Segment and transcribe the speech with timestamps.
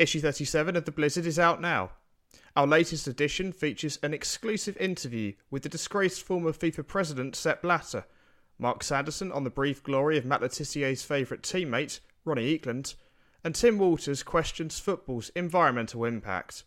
[0.00, 1.90] Issue 37 of The Blizzard is out now.
[2.56, 8.06] Our latest edition features an exclusive interview with the disgraced former FIFA president Sepp Blatter,
[8.58, 12.94] Mark Sanderson on the brief glory of Matt Le favourite teammate, Ronnie Ekelund,
[13.44, 16.64] and Tim Walters questions football's environmental impact.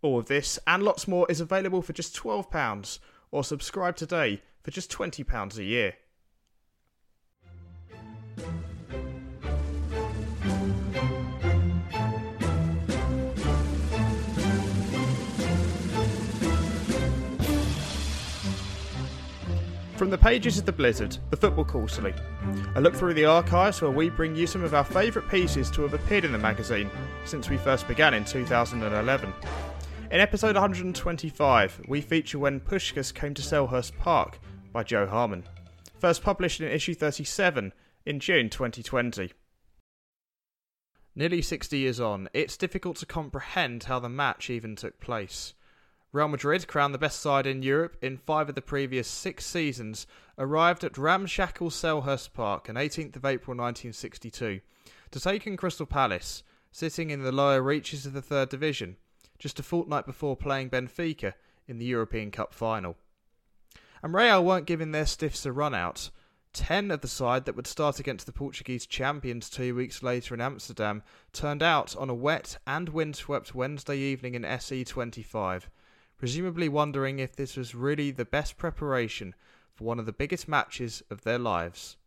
[0.00, 2.98] All of this and lots more is available for just £12
[3.30, 5.96] or subscribe today for just £20 a year.
[19.96, 22.12] From the pages of The Blizzard, the Football Quarterly,
[22.74, 25.82] a look through the archives where we bring you some of our favourite pieces to
[25.82, 26.90] have appeared in the magazine
[27.24, 29.32] since we first began in 2011.
[30.10, 34.40] In episode 125, we feature When Puskas Came to Selhurst Park
[34.72, 35.44] by Jo Harman,
[36.00, 37.72] first published in issue 37
[38.04, 39.32] in June 2020.
[41.14, 45.54] Nearly 60 years on, it's difficult to comprehend how the match even took place.
[46.14, 50.06] Real Madrid, crowned the best side in Europe in five of the previous six seasons,
[50.38, 54.60] arrived at ramshackle Selhurst Park on 18th of April 1962
[55.10, 58.96] to take in Crystal Palace, sitting in the lower reaches of the third division,
[59.40, 61.32] just a fortnight before playing Benfica
[61.66, 62.94] in the European Cup final.
[64.00, 66.10] And Real weren't giving their stiffs a run out.
[66.52, 70.40] Ten of the side that would start against the Portuguese champions two weeks later in
[70.40, 75.64] Amsterdam turned out on a wet and windswept Wednesday evening in SE25
[76.24, 79.34] presumably wondering if this was really the best preparation
[79.74, 81.98] for one of the biggest matches of their lives.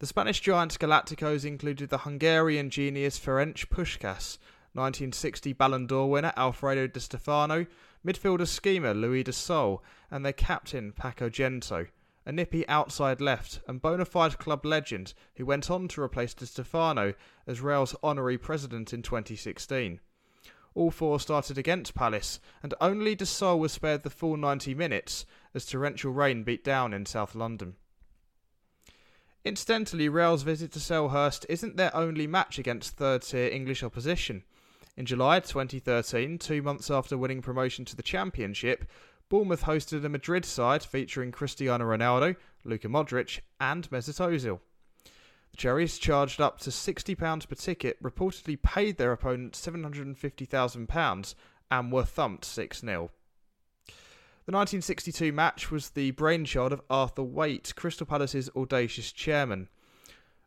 [0.00, 4.36] The Spanish giants Galacticos included the Hungarian genius Ferenc Puskas,
[4.74, 7.64] 1960 Ballon d'Or winner Alfredo Di Stefano,
[8.04, 11.86] midfielder schemer Luis del Sol, and their captain Paco Gento,
[12.26, 16.44] a nippy outside left and bona fide club legend who went on to replace Di
[16.44, 17.14] Stefano
[17.46, 20.00] as Real's honorary president in 2016.
[20.74, 25.26] All four started against Palace, and only Del Sol was spared the full 90 minutes
[25.54, 27.76] as torrential rain beat down in South London.
[29.44, 34.44] Incidentally, Real's visit to Selhurst isn't their only match against third tier English opposition.
[34.96, 38.84] In July 2013, two months after winning promotion to the Championship,
[39.30, 44.60] Bournemouth hosted a Madrid side featuring Cristiano Ronaldo, Luka Modric, and Mesut Ozil.
[45.52, 51.34] The Cherries, charged up to £60 per ticket, reportedly paid their opponent £750,000
[51.70, 53.10] and were thumped 6 0.
[54.46, 59.68] The 1962 match was the brainchild of Arthur Waite, Crystal Palace's audacious chairman.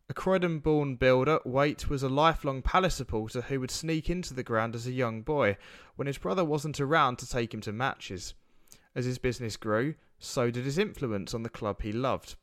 [0.08, 4.42] A Croydon born builder, Waite was a lifelong Palace supporter who would sneak into the
[4.42, 5.56] ground as a young boy
[5.96, 8.34] when his brother wasn't around to take him to matches.
[8.94, 12.36] As his business grew, so did his influence on the club he loved.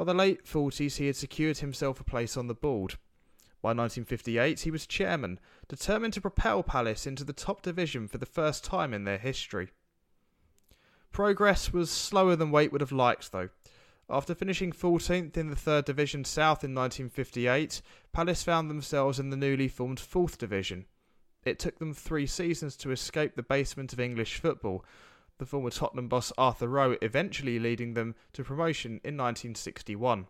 [0.00, 2.94] By the late 40s, he had secured himself a place on the board.
[3.60, 5.38] By 1958, he was chairman,
[5.68, 9.72] determined to propel Palace into the top division for the first time in their history.
[11.12, 13.50] Progress was slower than Waite would have liked, though.
[14.08, 17.82] After finishing 14th in the Third Division South in 1958,
[18.14, 20.86] Palace found themselves in the newly formed 4th Division.
[21.44, 24.82] It took them three seasons to escape the basement of English football,
[25.40, 30.26] the former Tottenham boss Arthur Rowe eventually leading them to promotion in 1961.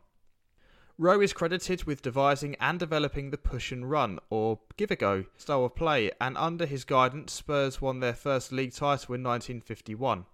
[0.97, 5.25] Rowe is credited with devising and developing the push and run, or give a go,
[5.37, 10.26] style of play, and under his guidance, Spurs won their first league title in 1951.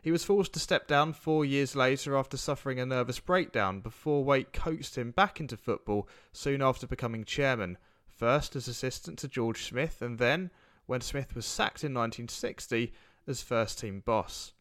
[0.00, 4.22] He was forced to step down four years later after suffering a nervous breakdown before
[4.22, 9.64] Waite coaxed him back into football soon after becoming chairman, first as assistant to George
[9.64, 10.50] Smith, and then,
[10.86, 12.92] when Smith was sacked in 1960,
[13.26, 14.52] as first team boss.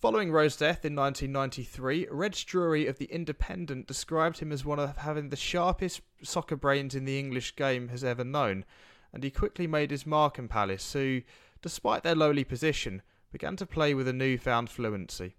[0.00, 4.96] Following Rowe's death in 1993, Reg Drury of The Independent described him as one of
[4.96, 8.64] having the sharpest soccer brains in the English game has ever known,
[9.12, 11.20] and he quickly made his mark in Palace, who,
[11.60, 15.36] despite their lowly position, began to play with a newfound fluency.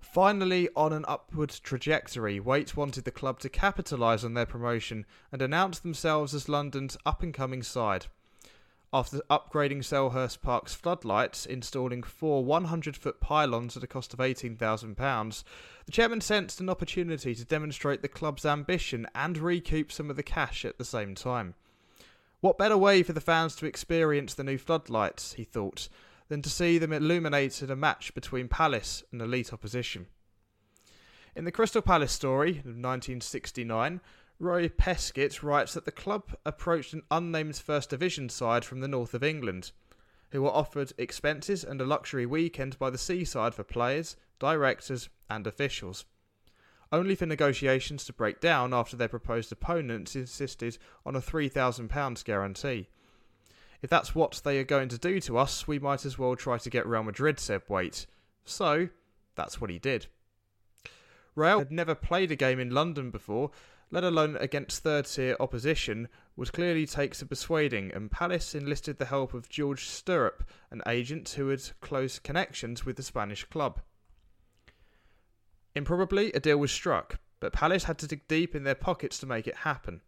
[0.00, 5.40] Finally, on an upward trajectory, Waite wanted the club to capitalise on their promotion and
[5.40, 8.06] announce themselves as London's up and coming side.
[8.94, 15.44] After upgrading Selhurst Park's floodlights, installing four 100 foot pylons at a cost of £18,000,
[15.86, 20.22] the chairman sensed an opportunity to demonstrate the club's ambition and recoup some of the
[20.22, 21.54] cash at the same time.
[22.40, 25.88] What better way for the fans to experience the new floodlights, he thought,
[26.28, 30.04] than to see them illuminated a match between Palace and elite opposition?
[31.34, 34.02] In the Crystal Palace story of 1969,
[34.42, 39.14] Roy Peskett writes that the club approached an unnamed First Division side from the north
[39.14, 39.70] of England,
[40.32, 45.46] who were offered expenses and a luxury weekend by the seaside for players, directors, and
[45.46, 46.06] officials.
[46.90, 52.88] only for negotiations to break down after their proposed opponents insisted on a £3,000 guarantee.
[53.80, 56.58] If that's what they are going to do to us, we might as well try
[56.58, 58.06] to get Real Madrid, said Waite.
[58.44, 58.88] So,
[59.36, 60.08] that's what he did.
[61.34, 63.52] Real had never played a game in London before,
[63.92, 69.04] let alone against third tier opposition, would clearly take some persuading, and Palace enlisted the
[69.04, 70.40] help of George Sturropp,
[70.70, 73.80] an agent who had close connections with the Spanish club.
[75.76, 79.26] Improbably, a deal was struck, but Palace had to dig deep in their pockets to
[79.26, 80.00] make it happen.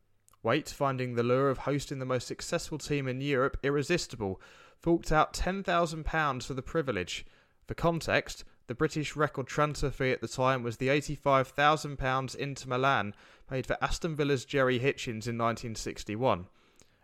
[0.43, 4.41] Waite, finding the lure of hosting the most successful team in Europe irresistible,
[4.79, 7.27] forked out £10,000 for the privilege.
[7.67, 13.15] For context, the British record transfer fee at the time was the £85,000 Inter Milan
[13.49, 16.47] paid for Aston Villa's Gerry Hitchens in 1961.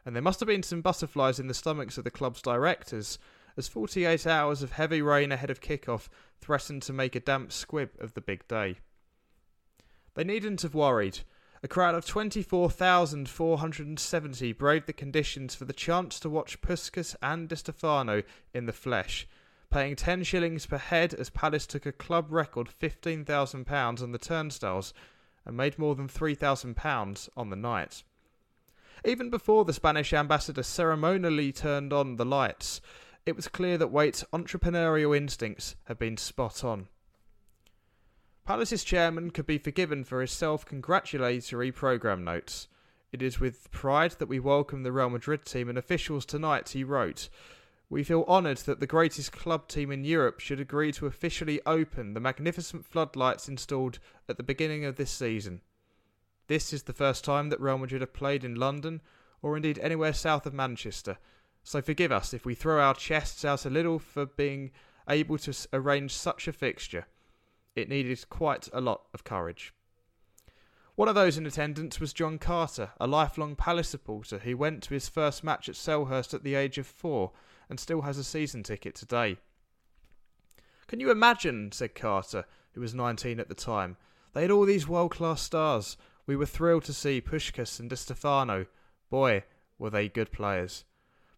[0.07, 3.19] And there must have been some butterflies in the stomachs of the club's directors,
[3.57, 6.09] as 48 hours of heavy rain ahead of kick-off
[6.41, 8.77] threatened to make a damp squib of the big day.
[10.15, 11.19] They needn't have worried.
[11.63, 17.57] A crowd of 24,470 braved the conditions for the chance to watch Puskas and Di
[17.57, 18.23] Stefano
[18.55, 19.29] in the flesh–
[19.71, 24.93] paying 10 shillings per head as Palace took a club record £15,000 on the turnstiles
[25.47, 28.03] and made more than £3,000 on the night.
[29.05, 32.81] Even before the Spanish ambassador ceremonially turned on the lights,
[33.25, 36.89] it was clear that Waite's entrepreneurial instincts had been spot on.
[38.45, 42.67] Palace's chairman could be forgiven for his self congratulatory programme notes.
[43.13, 46.85] It is with pride that we welcome the Real Madrid team and officials tonight, he
[46.85, 47.29] wrote,
[47.91, 52.15] we feel honoured that the greatest club team in Europe should agree to officially open
[52.15, 53.99] the magnificent floodlights installed
[54.29, 55.61] at the beginning of this season.
[56.47, 59.01] This is the first time that Real Madrid have played in London,
[59.43, 61.19] or indeed anywhere south of Manchester,
[61.65, 64.71] so forgive us if we throw our chests out a little for being
[65.09, 67.07] able to arrange such a fixture.
[67.75, 69.75] It needed quite a lot of courage.
[70.95, 74.95] One of those in attendance was John Carter, a lifelong Palace supporter who went to
[74.95, 77.33] his first match at Selhurst at the age of four
[77.71, 79.39] and still has a season ticket today.
[80.89, 83.97] Can you imagine, said Carter, who was 19 at the time.
[84.33, 85.97] They had all these world class stars.
[86.27, 88.67] We were thrilled to see Puskas and Di Stefano.
[89.09, 89.45] Boy,
[89.79, 90.85] were they good players.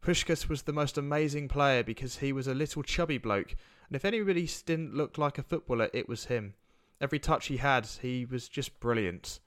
[0.02, 3.54] Puskas was the most amazing player because he was a little chubby bloke,
[3.86, 6.54] and if anybody didn't look like a footballer, it was him.
[7.00, 9.38] Every touch he had, he was just brilliant.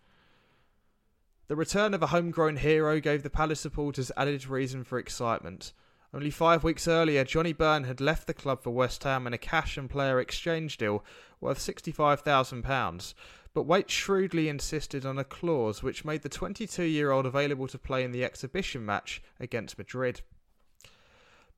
[1.48, 5.74] The return of a homegrown hero gave the Palace supporters added reason for excitement.
[6.16, 9.38] Only five weeks earlier, Johnny Byrne had left the club for West Ham in a
[9.38, 11.04] cash and player exchange deal
[11.42, 13.14] worth £65,000,
[13.54, 17.78] but Waite shrewdly insisted on a clause which made the 22 year old available to
[17.78, 20.22] play in the exhibition match against Madrid.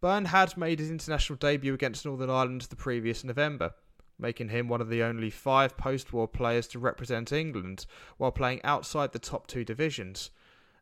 [0.02, 3.76] Byrne had made his international debut against Northern Ireland the previous November,
[4.18, 7.86] making him one of the only five post war players to represent England
[8.18, 10.32] while playing outside the top two divisions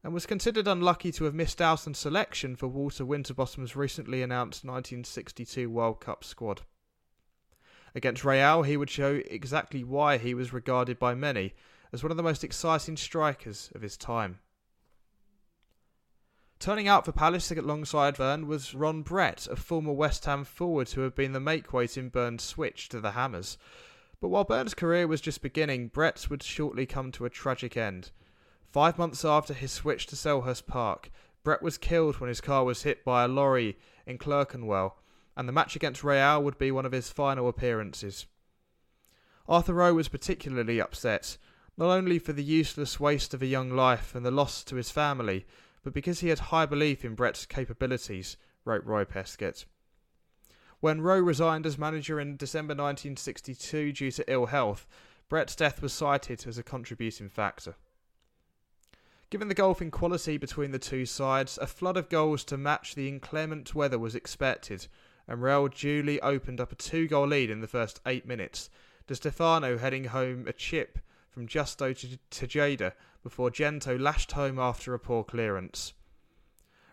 [0.06, 4.64] and was considered unlucky to have missed out on selection for Walter Winterbottom's recently announced
[4.64, 6.62] 1962 World Cup squad.
[7.96, 11.56] Against Real, he would show exactly why he was regarded by many
[11.92, 14.38] as one of the most exciting strikers of his time.
[16.60, 21.02] Turning out for Palace alongside Byrne was Ron Brett, a former West Ham forward who
[21.02, 23.58] had been the makeweight in Byrne's switch to the Hammers.
[24.22, 28.12] But while Byrne's career was just beginning, Brett's would shortly come to a tragic end.
[28.76, 31.10] Five months after his switch to Selhurst Park,
[31.46, 35.00] Brett was killed when his car was hit by a lorry in Clerkenwell,
[35.38, 38.26] and the match against Real would be one of his final appearances.
[39.48, 41.38] Arthur Rowe was particularly upset,
[41.78, 44.92] not only for the useless waste of a young life and the loss to his
[44.92, 45.46] family,
[45.82, 49.64] but because he had high belief in Brett's capabilities, wrote Roy Peskett.
[50.82, 54.86] When Rowe resigned as manager in December 1962 due to ill health,
[55.30, 57.78] Brett's death was cited as a contributing factor.
[59.32, 63.08] Given the golfing quality between the two sides, a flood of goals to match the
[63.08, 64.88] inclement weather was expected,
[65.28, 68.70] and Real duly opened up a two goal lead in the first eight minutes.
[69.08, 71.00] Di Stefano heading home a chip
[71.32, 75.94] from Justo to Tejada before Gento lashed home after a poor clearance.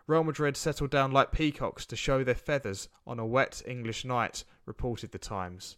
[0.06, 4.44] Real Madrid settled down like peacocks to show their feathers on a wet English night,
[4.64, 5.76] reported the Times.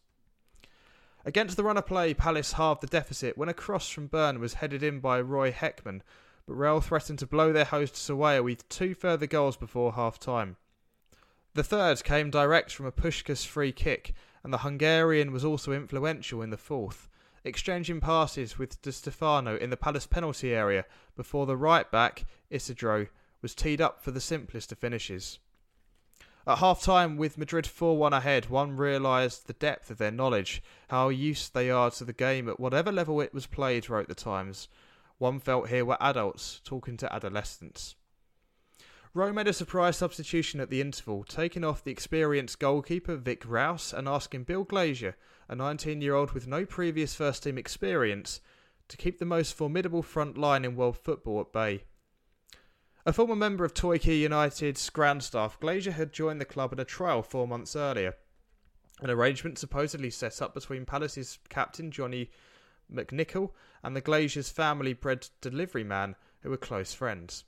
[1.24, 4.54] Against the run of play, Palace halved the deficit when a cross from Byrne was
[4.54, 6.02] headed in by Roy Heckman
[6.46, 10.56] but Real threatened to blow their hosts away with two further goals before half time.
[11.54, 16.42] The third came direct from a Puskas free kick, and the Hungarian was also influential
[16.42, 17.08] in the fourth,
[17.44, 20.84] exchanging passes with Di Stefano in the Palace penalty area
[21.16, 23.06] before the right back, Isidro,
[23.40, 25.38] was teed up for the simplest of finishes.
[26.46, 30.62] At half time, with Madrid 4 1 ahead, one realised the depth of their knowledge,
[30.88, 34.14] how used they are to the game at whatever level it was played, wrote the
[34.14, 34.68] Times.
[35.24, 37.94] One felt here were adults talking to adolescents.
[39.14, 43.94] Rowe made a surprise substitution at the interval, taking off the experienced goalkeeper Vic Rouse
[43.94, 45.16] and asking Bill Glazier,
[45.48, 48.42] a 19 year old with no previous first team experience,
[48.88, 51.84] to keep the most formidable front line in world football at bay.
[53.06, 56.84] A former member of Torquay United's ground staff, Glazier had joined the club at a
[56.84, 58.12] trial four months earlier.
[59.00, 62.28] An arrangement supposedly set up between Palace's captain Johnny
[62.92, 63.50] McNichol
[63.82, 67.44] and the Glazier's family bred delivery man, who were close friends.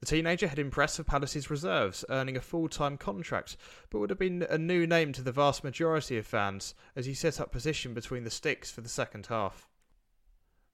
[0.00, 3.56] The teenager had impressed for Palace's reserves, earning a full time contract,
[3.90, 7.14] but would have been a new name to the vast majority of fans as he
[7.14, 9.68] set up position between the sticks for the second half.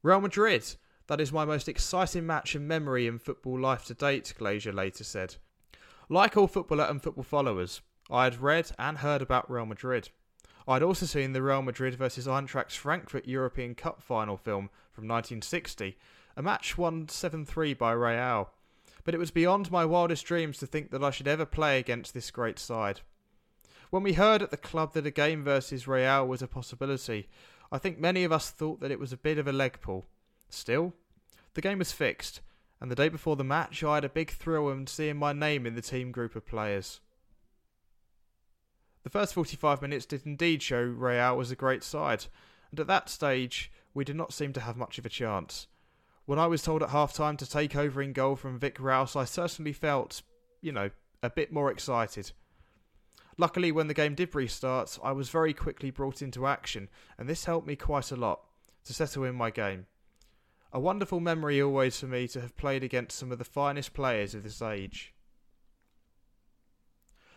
[0.02, 0.76] Real Madrid
[1.10, 5.02] that is my most exciting match in memory in football life to date, Glazier later
[5.02, 5.34] said.
[6.08, 10.10] Like all footballer and football followers, I had read and heard about Real Madrid.
[10.68, 15.08] I had also seen the Real Madrid vs Eintracht Frankfurt European Cup final film from
[15.08, 15.96] 1960,
[16.36, 18.50] a match won 7 3 by Real.
[19.04, 22.12] But it was beyond my wildest dreams to think that I should ever play against
[22.12, 23.00] this great side.
[23.90, 27.28] When we heard at the club that a game versus Real was a possibility,
[27.72, 30.06] I think many of us thought that it was a bit of a leg pull.
[30.48, 30.92] Still,
[31.54, 32.40] the game was fixed,
[32.80, 35.66] and the day before the match, I had a big thrill in seeing my name
[35.66, 37.00] in the team group of players.
[39.02, 42.26] The first 45 minutes did indeed show Real was a great side,
[42.70, 45.66] and at that stage, we did not seem to have much of a chance.
[46.26, 49.16] When I was told at half time to take over in goal from Vic Rouse,
[49.16, 50.22] I certainly felt,
[50.60, 50.90] you know,
[51.22, 52.32] a bit more excited.
[53.36, 57.46] Luckily, when the game did restart, I was very quickly brought into action, and this
[57.46, 58.42] helped me quite a lot
[58.84, 59.86] to settle in my game.
[60.72, 64.34] A wonderful memory always for me to have played against some of the finest players
[64.34, 65.14] of this age.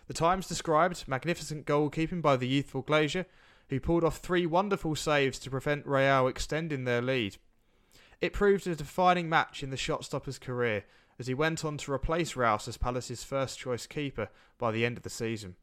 [0.07, 3.25] The Times described magnificent goalkeeping by the youthful Glazier,
[3.69, 7.37] who pulled off three wonderful saves to prevent Real extending their lead.
[8.19, 10.83] It proved a defining match in the shot stopper's career,
[11.19, 14.97] as he went on to replace Rouse as Palace's first choice keeper by the end
[14.97, 15.55] of the season.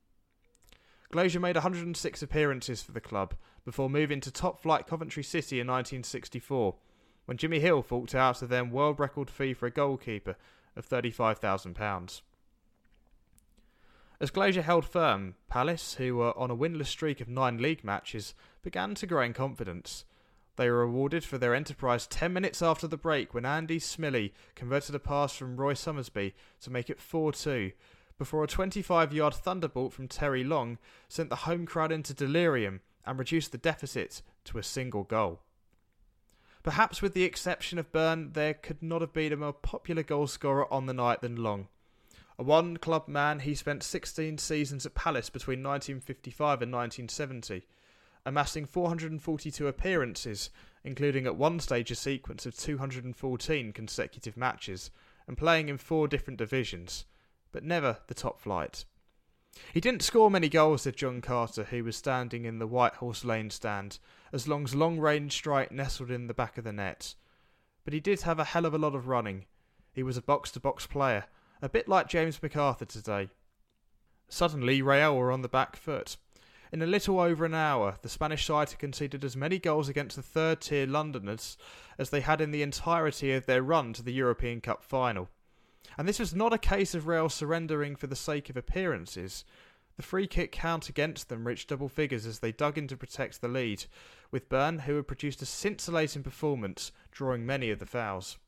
[1.11, 5.67] Glazier made 106 appearances for the club before moving to top flight Coventry City in
[5.67, 6.77] 1964
[7.27, 10.37] when Jimmy Hill forked out a then world record fee for a goalkeeper
[10.77, 12.23] of £35,000.
[14.23, 18.35] As Glazier held firm, Palace, who were on a winless streak of nine league matches,
[18.63, 20.05] began to grow in confidence.
[20.57, 24.95] They were rewarded for their enterprise 10 minutes after the break when Andy Smillie converted
[24.95, 27.73] a pass from Roy Summersby to make it 4 2,
[28.19, 30.77] before a 25 yard thunderbolt from Terry Long
[31.09, 35.41] sent the home crowd into delirium and reduced the deficit to a single goal.
[36.63, 40.71] Perhaps with the exception of Byrne, there could not have been a more popular goalscorer
[40.71, 41.69] on the night than Long.
[42.41, 47.67] A one club man, he spent 16 seasons at Palace between 1955 and 1970,
[48.25, 50.49] amassing 442 appearances,
[50.83, 54.91] including at one stage a sequence of 214 consecutive matches,
[55.27, 57.05] and playing in four different divisions,
[57.53, 58.87] but never the top flight.
[59.75, 63.23] He didn't score many goals, said John Carter, who was standing in the White Horse
[63.23, 63.99] Lane stand,
[64.33, 67.17] as Long's long range strike nestled in the back of the net.
[67.85, 69.45] But he did have a hell of a lot of running.
[69.93, 71.27] He was a box to box player,
[71.63, 73.29] a bit like James McArthur today.
[74.29, 76.17] Suddenly, Real were on the back foot.
[76.73, 80.15] In a little over an hour, the Spanish side had conceded as many goals against
[80.15, 81.57] the third tier Londoners
[81.99, 85.29] as they had in the entirety of their run to the European Cup final.
[85.99, 89.45] And this was not a case of Real surrendering for the sake of appearances.
[89.97, 93.41] The free kick count against them reached double figures as they dug in to protect
[93.41, 93.87] the lead,
[94.31, 98.39] with Byrne, who had produced a scintillating performance, drawing many of the fouls.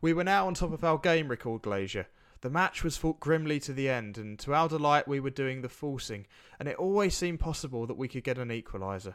[0.00, 2.06] We were now on top of our game, recalled Glazier.
[2.42, 5.62] The match was fought grimly to the end, and to our delight we were doing
[5.62, 6.26] the forcing,
[6.58, 9.14] and it always seemed possible that we could get an equaliser.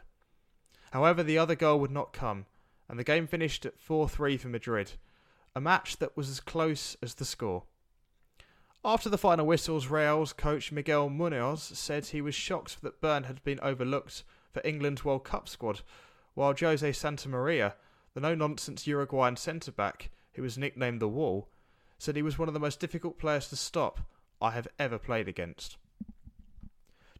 [0.90, 2.46] However, the other goal would not come,
[2.88, 4.92] and the game finished at 4 3 for Madrid,
[5.54, 7.64] a match that was as close as the score.
[8.84, 13.42] After the final whistles, Real's coach Miguel Munoz said he was shocked that Byrne had
[13.44, 15.82] been overlooked for England's World Cup squad,
[16.34, 17.74] while Jose Santamaria,
[18.14, 21.48] the no nonsense Uruguayan centre back, who was nicknamed the Wall,
[21.98, 24.00] said he was one of the most difficult players to stop
[24.40, 25.76] I have ever played against.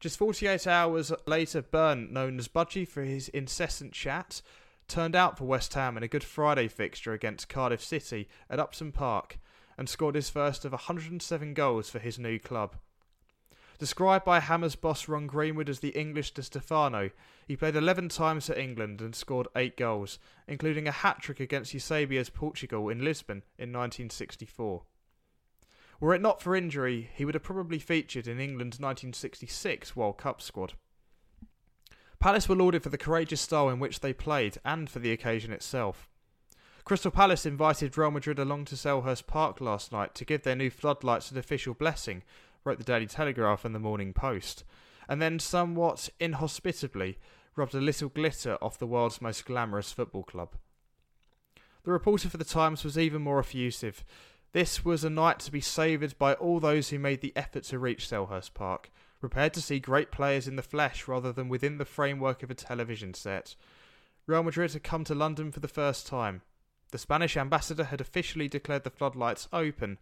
[0.00, 4.42] Just 48 hours later, Byrne, known as Budgie for his incessant chat,
[4.88, 8.90] turned out for West Ham in a Good Friday fixture against Cardiff City at Upton
[8.90, 9.38] Park
[9.78, 12.76] and scored his first of 107 goals for his new club.
[13.82, 17.10] Described by Hammers boss Ron Greenwood as the English Di Stefano,
[17.48, 21.74] he played 11 times for England and scored 8 goals, including a hat trick against
[21.74, 24.84] Eusebio's Portugal in Lisbon in 1964.
[25.98, 30.40] Were it not for injury, he would have probably featured in England's 1966 World Cup
[30.40, 30.74] squad.
[32.20, 35.52] Palace were lauded for the courageous style in which they played and for the occasion
[35.52, 36.08] itself.
[36.84, 40.70] Crystal Palace invited Real Madrid along to Selhurst Park last night to give their new
[40.70, 42.22] floodlights an official blessing,
[42.64, 44.64] wrote the Daily Telegraph and the Morning Post,
[45.09, 47.19] and then somewhat inhospitably
[47.57, 50.54] rubbed a little glitter off the world's most glamorous football club.
[51.85, 54.04] The reporter for the Times was even more effusive.
[54.52, 57.78] This was a night to be savoured by all those who made the effort to
[57.78, 61.85] reach Selhurst Park, prepared to see great players in the flesh rather than within the
[61.85, 63.57] framework of a television set.
[64.26, 66.42] Real Madrid had come to London for the first time.
[66.92, 69.99] The Spanish ambassador had officially declared the floodlights open,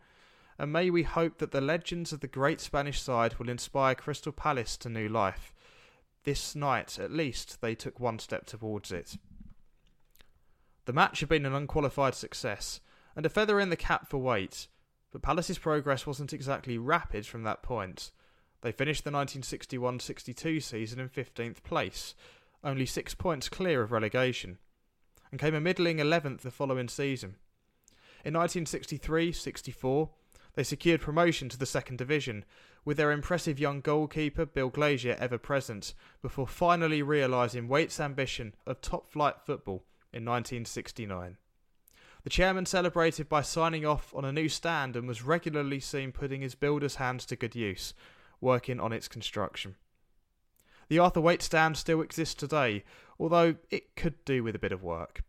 [0.60, 4.30] and may we hope that the legends of the great Spanish side will inspire Crystal
[4.30, 5.54] Palace to new life.
[6.24, 9.16] This night, at least, they took one step towards it.
[10.84, 12.80] The match had been an unqualified success,
[13.16, 14.68] and a feather in the cap for Waite,
[15.10, 18.10] but Palace's progress wasn't exactly rapid from that point.
[18.60, 22.14] They finished the 1961 62 season in 15th place,
[22.62, 24.58] only six points clear of relegation
[25.30, 27.36] and came a middling 11th the following season.
[28.24, 30.10] In 1963 64,
[30.54, 32.44] they secured promotion to the second division,
[32.84, 38.80] with their impressive young goalkeeper Bill Glazier ever present, before finally realising Waite's ambition of
[38.80, 41.36] top flight football in 1969.
[42.22, 46.42] The chairman celebrated by signing off on a new stand and was regularly seen putting
[46.42, 47.94] his builder's hands to good use,
[48.40, 49.76] working on its construction.
[50.88, 52.84] The Arthur Waite stand still exists today,
[53.18, 55.22] although it could do with a bit of work.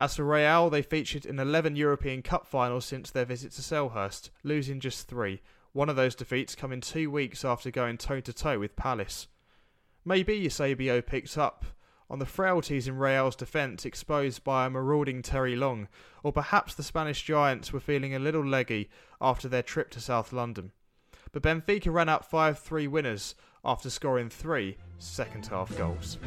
[0.00, 4.30] As for Real, they featured in 11 European Cup finals since their visit to Selhurst,
[4.44, 8.60] losing just three, one of those defeats coming two weeks after going toe to toe
[8.60, 9.26] with Palace.
[10.04, 11.64] Maybe Eusebio picked up
[12.08, 15.88] on the frailties in Real's defence exposed by a marauding Terry Long,
[16.22, 18.88] or perhaps the Spanish Giants were feeling a little leggy
[19.20, 20.70] after their trip to South London.
[21.32, 26.18] But Benfica ran out 5 3 winners after scoring three second half goals.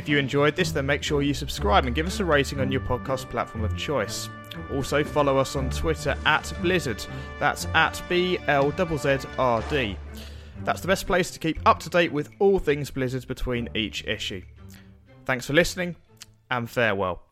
[0.00, 2.72] If you enjoyed this, then make sure you subscribe and give us a rating on
[2.72, 4.30] your podcast platform of choice.
[4.72, 7.04] Also, follow us on Twitter at Blizzard.
[7.38, 9.98] That's at B L Z Z R D.
[10.64, 14.02] That's the best place to keep up to date with all things Blizzard between each
[14.06, 14.40] issue.
[15.26, 15.96] Thanks for listening,
[16.50, 17.29] and farewell.